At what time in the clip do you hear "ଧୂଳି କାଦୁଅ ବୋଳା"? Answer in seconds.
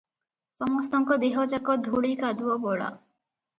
1.89-2.91